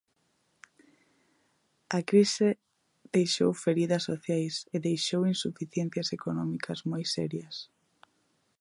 [1.97, 2.49] A crise
[3.15, 7.55] deixou feridas sociais e deixou insuficiencias económicas moi serias.